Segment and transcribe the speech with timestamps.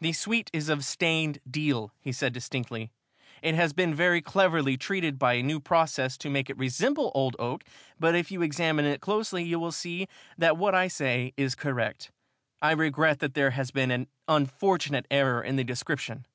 [0.00, 2.90] "The suite is of stained deal," he said distinctly.
[3.40, 7.36] "It has been very cleverly treated by a new process to make it resemble old
[7.38, 7.62] oak,
[7.96, 12.10] but if you examine it closely you will see that what I say is correct.
[12.60, 16.26] I regret that there has been an unfortunate error in the description."